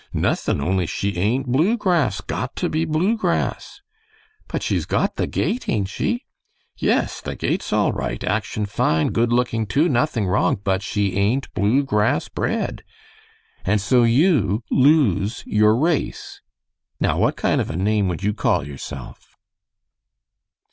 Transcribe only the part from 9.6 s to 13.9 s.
too, nothing wrong, but she ain't Blue Grass bred.' And